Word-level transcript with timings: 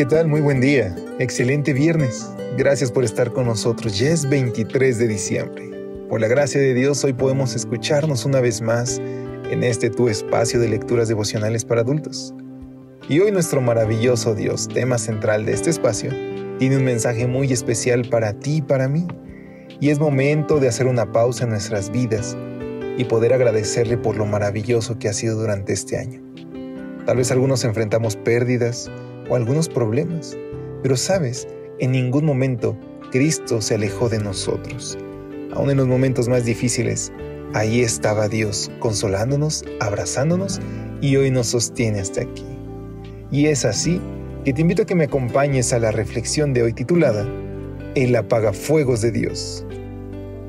¿Qué 0.00 0.06
tal? 0.06 0.28
Muy 0.28 0.40
buen 0.40 0.62
día. 0.62 0.96
Excelente 1.18 1.74
viernes. 1.74 2.32
Gracias 2.56 2.90
por 2.90 3.04
estar 3.04 3.34
con 3.34 3.44
nosotros. 3.44 3.98
Ya 3.98 4.08
es 4.08 4.26
23 4.26 4.98
de 4.98 5.06
diciembre. 5.06 5.70
Por 6.08 6.22
la 6.22 6.26
gracia 6.26 6.58
de 6.58 6.72
Dios 6.72 7.04
hoy 7.04 7.12
podemos 7.12 7.54
escucharnos 7.54 8.24
una 8.24 8.40
vez 8.40 8.62
más 8.62 8.98
en 9.50 9.62
este 9.62 9.90
tu 9.90 10.08
espacio 10.08 10.58
de 10.58 10.70
lecturas 10.70 11.08
devocionales 11.08 11.66
para 11.66 11.82
adultos. 11.82 12.34
Y 13.10 13.20
hoy 13.20 13.30
nuestro 13.30 13.60
maravilloso 13.60 14.34
Dios, 14.34 14.68
tema 14.68 14.96
central 14.96 15.44
de 15.44 15.52
este 15.52 15.68
espacio, 15.68 16.08
tiene 16.58 16.78
un 16.78 16.84
mensaje 16.84 17.26
muy 17.26 17.52
especial 17.52 18.08
para 18.08 18.32
ti 18.32 18.56
y 18.56 18.62
para 18.62 18.88
mí. 18.88 19.06
Y 19.80 19.90
es 19.90 19.98
momento 19.98 20.60
de 20.60 20.68
hacer 20.68 20.86
una 20.86 21.12
pausa 21.12 21.44
en 21.44 21.50
nuestras 21.50 21.92
vidas 21.92 22.38
y 22.96 23.04
poder 23.04 23.34
agradecerle 23.34 23.98
por 23.98 24.16
lo 24.16 24.24
maravilloso 24.24 24.98
que 24.98 25.10
ha 25.10 25.12
sido 25.12 25.38
durante 25.38 25.74
este 25.74 25.98
año. 25.98 26.22
Tal 27.04 27.18
vez 27.18 27.30
algunos 27.30 27.64
enfrentamos 27.64 28.16
pérdidas, 28.16 28.90
o 29.30 29.36
algunos 29.36 29.68
problemas. 29.68 30.36
Pero 30.82 30.96
sabes, 30.96 31.48
en 31.78 31.92
ningún 31.92 32.26
momento 32.26 32.76
Cristo 33.10 33.62
se 33.62 33.76
alejó 33.76 34.10
de 34.10 34.18
nosotros. 34.18 34.98
Aún 35.52 35.70
en 35.70 35.78
los 35.78 35.86
momentos 35.86 36.28
más 36.28 36.44
difíciles, 36.44 37.10
ahí 37.54 37.80
estaba 37.80 38.28
Dios, 38.28 38.70
consolándonos, 38.78 39.64
abrazándonos 39.80 40.60
y 41.00 41.16
hoy 41.16 41.30
nos 41.30 41.48
sostiene 41.48 42.00
hasta 42.00 42.22
aquí. 42.22 42.44
Y 43.30 43.46
es 43.46 43.64
así 43.64 44.00
que 44.44 44.52
te 44.52 44.60
invito 44.60 44.82
a 44.82 44.86
que 44.86 44.94
me 44.94 45.04
acompañes 45.04 45.72
a 45.72 45.78
la 45.78 45.90
reflexión 45.90 46.52
de 46.52 46.62
hoy 46.62 46.72
titulada 46.72 47.26
El 47.94 48.14
apagafuegos 48.16 49.00
de 49.00 49.12
Dios. 49.12 49.64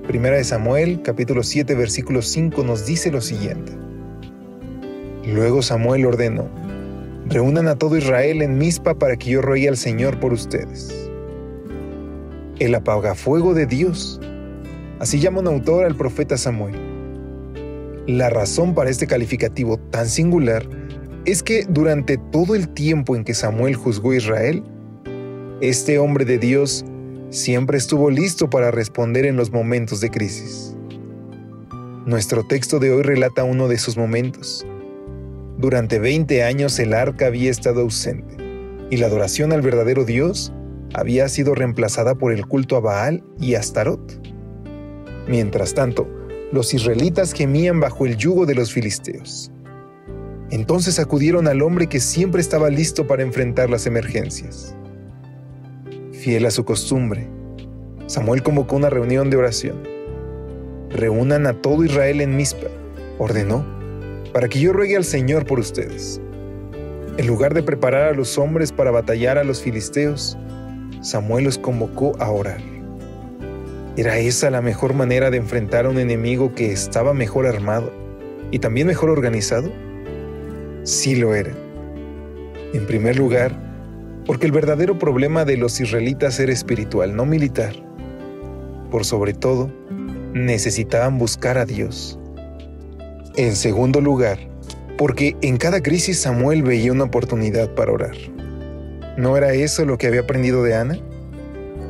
Primera 0.07 0.37
de 0.37 0.43
Samuel, 0.43 1.01
capítulo 1.03 1.43
7, 1.43 1.75
versículo 1.75 2.21
5 2.21 2.63
nos 2.63 2.85
dice 2.85 3.11
lo 3.11 3.21
siguiente. 3.21 3.71
Luego 5.25 5.61
Samuel 5.61 6.05
ordenó, 6.05 6.49
Reúnan 7.31 7.69
a 7.69 7.77
todo 7.77 7.95
Israel 7.95 8.41
en 8.41 8.57
Mizpa 8.57 8.93
para 8.93 9.15
que 9.15 9.29
yo 9.29 9.41
rogue 9.41 9.69
al 9.69 9.77
Señor 9.77 10.19
por 10.19 10.33
ustedes. 10.33 11.09
El 12.59 12.75
apagafuego 12.75 13.53
de 13.53 13.65
Dios. 13.65 14.19
Así 14.99 15.17
llama 15.17 15.39
un 15.39 15.47
autor 15.47 15.85
al 15.85 15.95
profeta 15.95 16.37
Samuel. 16.37 16.75
La 18.05 18.29
razón 18.29 18.75
para 18.75 18.89
este 18.89 19.07
calificativo 19.07 19.77
tan 19.77 20.09
singular 20.09 20.67
es 21.23 21.41
que 21.41 21.65
durante 21.69 22.17
todo 22.17 22.53
el 22.53 22.67
tiempo 22.67 23.15
en 23.15 23.23
que 23.23 23.33
Samuel 23.33 23.75
juzgó 23.75 24.11
a 24.11 24.17
Israel, 24.17 24.61
este 25.61 25.99
hombre 25.99 26.25
de 26.25 26.37
Dios 26.37 26.83
siempre 27.29 27.77
estuvo 27.77 28.09
listo 28.09 28.49
para 28.49 28.71
responder 28.71 29.25
en 29.25 29.37
los 29.37 29.51
momentos 29.51 30.01
de 30.01 30.09
crisis. 30.09 30.75
Nuestro 32.05 32.45
texto 32.45 32.79
de 32.79 32.91
hoy 32.91 33.03
relata 33.03 33.45
uno 33.45 33.69
de 33.69 33.77
sus 33.77 33.95
momentos, 33.95 34.65
durante 35.61 35.99
20 35.99 36.43
años 36.43 36.79
el 36.79 36.93
arca 36.93 37.27
había 37.27 37.51
estado 37.51 37.81
ausente 37.81 38.35
y 38.89 38.97
la 38.97 39.05
adoración 39.05 39.53
al 39.53 39.61
verdadero 39.61 40.05
Dios 40.05 40.51
había 40.93 41.29
sido 41.29 41.53
reemplazada 41.53 42.15
por 42.15 42.33
el 42.33 42.47
culto 42.47 42.75
a 42.75 42.79
Baal 42.79 43.23
y 43.39 43.53
Astarot. 43.53 44.01
Mientras 45.27 45.75
tanto, 45.75 46.09
los 46.51 46.73
israelitas 46.73 47.31
gemían 47.31 47.79
bajo 47.79 48.07
el 48.07 48.17
yugo 48.17 48.45
de 48.47 48.55
los 48.55 48.73
filisteos. 48.73 49.51
Entonces 50.49 50.99
acudieron 50.99 51.47
al 51.47 51.61
hombre 51.61 51.87
que 51.87 51.99
siempre 51.99 52.41
estaba 52.41 52.69
listo 52.69 53.05
para 53.05 53.21
enfrentar 53.21 53.69
las 53.69 53.85
emergencias. 53.85 54.75
Fiel 56.11 56.45
a 56.47 56.51
su 56.51 56.65
costumbre, 56.65 57.29
Samuel 58.07 58.41
convocó 58.43 58.75
una 58.75 58.89
reunión 58.89 59.29
de 59.29 59.37
oración. 59.37 59.83
Reúnan 60.89 61.45
a 61.45 61.53
todo 61.53 61.85
Israel 61.85 62.19
en 62.19 62.35
Mizpa, 62.35 62.67
ordenó 63.19 63.80
para 64.33 64.47
que 64.47 64.59
yo 64.59 64.73
ruegue 64.73 64.95
al 64.95 65.03
Señor 65.03 65.45
por 65.45 65.59
ustedes. 65.59 66.21
En 67.17 67.27
lugar 67.27 67.53
de 67.53 67.63
preparar 67.63 68.03
a 68.03 68.13
los 68.13 68.37
hombres 68.37 68.71
para 68.71 68.91
batallar 68.91 69.37
a 69.37 69.43
los 69.43 69.61
filisteos, 69.61 70.37
Samuel 71.01 71.45
los 71.45 71.57
convocó 71.57 72.13
a 72.19 72.31
orar. 72.31 72.61
¿Era 73.97 74.17
esa 74.17 74.49
la 74.49 74.61
mejor 74.61 74.93
manera 74.93 75.29
de 75.29 75.37
enfrentar 75.37 75.85
a 75.85 75.89
un 75.89 75.99
enemigo 75.99 76.55
que 76.55 76.71
estaba 76.71 77.13
mejor 77.13 77.45
armado 77.45 77.91
y 78.49 78.59
también 78.59 78.87
mejor 78.87 79.09
organizado? 79.09 79.69
Sí 80.83 81.15
lo 81.15 81.35
era. 81.35 81.51
En 82.73 82.87
primer 82.87 83.17
lugar, 83.17 83.51
porque 84.25 84.45
el 84.45 84.53
verdadero 84.53 84.97
problema 84.97 85.43
de 85.43 85.57
los 85.57 85.81
israelitas 85.81 86.39
era 86.39 86.53
espiritual, 86.53 87.15
no 87.15 87.25
militar. 87.25 87.73
Por 88.89 89.03
sobre 89.03 89.33
todo, 89.33 89.69
necesitaban 90.33 91.17
buscar 91.17 91.57
a 91.57 91.65
Dios. 91.65 92.20
En 93.37 93.55
segundo 93.55 94.01
lugar, 94.01 94.39
porque 94.97 95.37
en 95.41 95.55
cada 95.55 95.81
crisis 95.81 96.19
Samuel 96.19 96.63
veía 96.63 96.91
una 96.91 97.05
oportunidad 97.05 97.73
para 97.75 97.93
orar. 97.93 98.15
¿No 99.17 99.37
era 99.37 99.53
eso 99.53 99.85
lo 99.85 99.97
que 99.97 100.07
había 100.07 100.21
aprendido 100.21 100.63
de 100.63 100.75
Ana? 100.75 100.99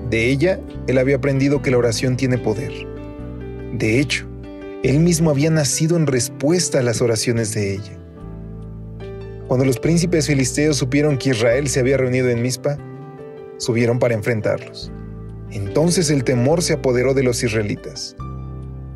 De 0.09 0.29
ella, 0.29 0.59
él 0.87 0.97
había 0.99 1.15
aprendido 1.15 1.61
que 1.61 1.71
la 1.71 1.77
oración 1.77 2.15
tiene 2.15 2.37
poder. 2.37 2.71
De 3.73 3.99
hecho, 3.99 4.27
él 4.83 4.99
mismo 4.99 5.31
había 5.31 5.49
nacido 5.49 5.97
en 5.97 6.05
respuesta 6.05 6.79
a 6.79 6.83
las 6.83 7.01
oraciones 7.01 7.53
de 7.53 7.73
ella. 7.73 7.97
Cuando 9.47 9.65
los 9.65 9.79
príncipes 9.79 10.27
filisteos 10.27 10.77
supieron 10.77 11.17
que 11.17 11.31
Israel 11.31 11.67
se 11.69 11.79
había 11.79 11.97
reunido 11.97 12.29
en 12.29 12.41
Mizpa, 12.41 12.77
subieron 13.57 13.97
para 13.97 14.13
enfrentarlos. 14.13 14.91
Entonces 15.51 16.09
el 16.11 16.23
temor 16.23 16.61
se 16.61 16.73
apoderó 16.73 17.13
de 17.13 17.23
los 17.23 17.43
israelitas. 17.43 18.15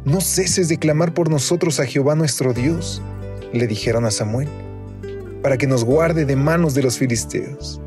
No 0.06 0.22
ceses 0.22 0.70
de 0.70 0.78
clamar 0.78 1.16
por 1.16 1.32
nosotros 1.32 1.80
a 1.80 1.86
Jehová 1.88 2.14
nuestro 2.14 2.54
Dios, 2.54 3.02
le 3.54 3.66
dijeron 3.66 4.06
a 4.06 4.12
Samuel, 4.12 4.48
para 5.42 5.58
que 5.58 5.66
nos 5.66 5.84
guarde 5.84 6.26
de 6.26 6.36
manos 6.36 6.76
de 6.76 6.84
los 6.84 7.00
filisteos. 7.00 7.82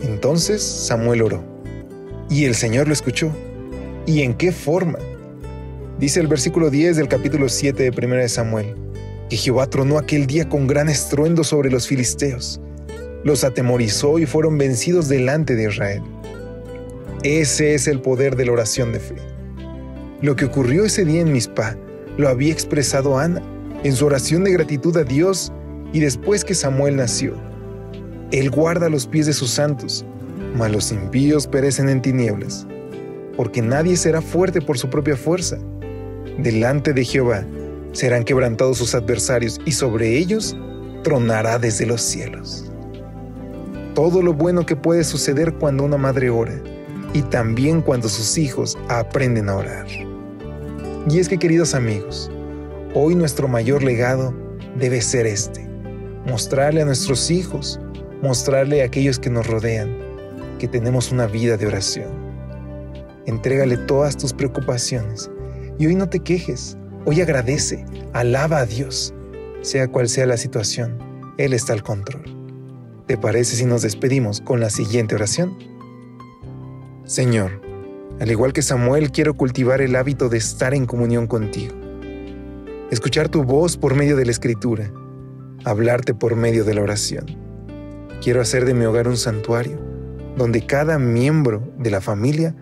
Entonces 0.00 0.60
Samuel 0.60 1.22
oró, 1.22 1.44
y 2.28 2.44
el 2.46 2.56
Señor 2.56 2.88
lo 2.88 2.92
escuchó. 2.92 3.30
¿Y 4.04 4.22
en 4.22 4.34
qué 4.34 4.50
forma? 4.50 4.98
Dice 6.00 6.18
el 6.18 6.26
versículo 6.26 6.70
10 6.70 6.96
del 6.96 7.06
capítulo 7.06 7.48
7 7.48 7.88
de 7.88 8.06
1 8.06 8.16
de 8.16 8.28
Samuel, 8.28 8.74
que 9.30 9.36
Jehová 9.36 9.68
tronó 9.68 9.98
aquel 9.98 10.26
día 10.26 10.48
con 10.48 10.66
gran 10.66 10.88
estruendo 10.88 11.44
sobre 11.44 11.70
los 11.70 11.86
filisteos, 11.86 12.60
los 13.22 13.44
atemorizó 13.44 14.18
y 14.18 14.26
fueron 14.26 14.58
vencidos 14.58 15.08
delante 15.08 15.54
de 15.54 15.68
Israel. 15.68 16.02
Ese 17.22 17.74
es 17.74 17.86
el 17.86 18.00
poder 18.00 18.34
de 18.34 18.46
la 18.46 18.52
oración 18.54 18.92
de 18.92 18.98
fe. 18.98 19.31
Lo 20.22 20.36
que 20.36 20.44
ocurrió 20.44 20.84
ese 20.84 21.04
día 21.04 21.20
en 21.20 21.32
Mispa 21.32 21.76
lo 22.16 22.28
había 22.28 22.52
expresado 22.52 23.18
Ana 23.18 23.42
en 23.82 23.92
su 23.92 24.06
oración 24.06 24.44
de 24.44 24.52
gratitud 24.52 24.96
a 24.96 25.02
Dios 25.02 25.52
y 25.92 25.98
después 25.98 26.44
que 26.44 26.54
Samuel 26.54 26.94
nació. 26.94 27.34
Él 28.30 28.48
guarda 28.48 28.88
los 28.88 29.08
pies 29.08 29.26
de 29.26 29.32
sus 29.32 29.50
santos, 29.50 30.06
mas 30.56 30.70
los 30.70 30.92
impíos 30.92 31.48
perecen 31.48 31.88
en 31.88 32.00
tinieblas, 32.00 32.68
porque 33.36 33.62
nadie 33.62 33.96
será 33.96 34.22
fuerte 34.22 34.60
por 34.60 34.78
su 34.78 34.88
propia 34.88 35.16
fuerza. 35.16 35.58
Delante 36.38 36.92
de 36.92 37.04
Jehová 37.04 37.44
serán 37.90 38.22
quebrantados 38.22 38.78
sus 38.78 38.94
adversarios 38.94 39.60
y 39.66 39.72
sobre 39.72 40.16
ellos 40.16 40.56
tronará 41.02 41.58
desde 41.58 41.84
los 41.84 42.00
cielos. 42.00 42.70
Todo 43.96 44.22
lo 44.22 44.34
bueno 44.34 44.64
que 44.66 44.76
puede 44.76 45.02
suceder 45.02 45.54
cuando 45.54 45.82
una 45.82 45.96
madre 45.96 46.30
ora 46.30 46.62
y 47.12 47.22
también 47.22 47.82
cuando 47.82 48.08
sus 48.08 48.38
hijos 48.38 48.78
aprenden 48.88 49.48
a 49.48 49.56
orar. 49.56 50.11
Y 51.08 51.18
es 51.18 51.28
que 51.28 51.38
queridos 51.38 51.74
amigos, 51.74 52.30
hoy 52.94 53.16
nuestro 53.16 53.48
mayor 53.48 53.82
legado 53.82 54.32
debe 54.78 55.00
ser 55.00 55.26
este, 55.26 55.68
mostrarle 56.26 56.82
a 56.82 56.84
nuestros 56.84 57.30
hijos, 57.30 57.80
mostrarle 58.22 58.82
a 58.82 58.86
aquellos 58.86 59.18
que 59.18 59.28
nos 59.28 59.48
rodean, 59.48 59.96
que 60.60 60.68
tenemos 60.68 61.10
una 61.10 61.26
vida 61.26 61.56
de 61.56 61.66
oración. 61.66 62.12
Entrégale 63.26 63.78
todas 63.78 64.16
tus 64.16 64.32
preocupaciones 64.32 65.28
y 65.76 65.86
hoy 65.86 65.96
no 65.96 66.08
te 66.08 66.20
quejes, 66.20 66.76
hoy 67.04 67.20
agradece, 67.20 67.84
alaba 68.12 68.58
a 68.58 68.66
Dios, 68.66 69.12
sea 69.62 69.88
cual 69.88 70.08
sea 70.08 70.26
la 70.26 70.36
situación, 70.36 70.98
Él 71.36 71.52
está 71.52 71.72
al 71.72 71.82
control. 71.82 72.22
¿Te 73.06 73.16
parece 73.16 73.56
si 73.56 73.64
nos 73.64 73.82
despedimos 73.82 74.40
con 74.40 74.60
la 74.60 74.70
siguiente 74.70 75.16
oración? 75.16 75.58
Señor, 77.04 77.60
al 78.20 78.30
igual 78.30 78.52
que 78.52 78.62
Samuel, 78.62 79.10
quiero 79.10 79.34
cultivar 79.34 79.80
el 79.80 79.96
hábito 79.96 80.28
de 80.28 80.38
estar 80.38 80.74
en 80.74 80.86
comunión 80.86 81.26
contigo. 81.26 81.74
escuchar 82.90 83.28
tu 83.30 83.42
voz 83.42 83.78
por 83.78 83.94
medio 83.94 84.16
de 84.16 84.26
la 84.26 84.32
escritura, 84.32 84.92
hablarte 85.64 86.12
por 86.12 86.36
medio 86.36 86.64
de 86.64 86.74
la 86.74 86.82
oración. 86.82 87.24
Quiero 88.22 88.40
hacer 88.40 88.66
de 88.66 88.74
mi 88.74 88.84
hogar 88.84 89.08
un 89.08 89.16
santuario 89.16 89.78
donde 90.36 90.66
cada 90.66 90.98
miembro 90.98 91.72
de 91.78 91.90
la 91.90 92.00
familia 92.00 92.54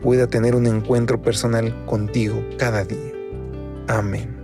pueda 0.00 0.26
tener 0.26 0.54
un 0.54 0.66
encuentro 0.66 1.20
personal 1.20 1.84
contigo 1.86 2.44
cada 2.58 2.84
día. 2.84 3.12
Amén. 3.88 4.36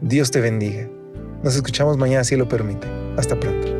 Dios 0.00 0.30
te 0.30 0.40
bendiga. 0.40 0.88
Nos 1.42 1.56
escuchamos 1.56 1.96
mañana 1.96 2.24
si 2.24 2.36
lo 2.36 2.48
permite. 2.48 2.86
Hasta 3.16 3.38
pronto. 3.38 3.79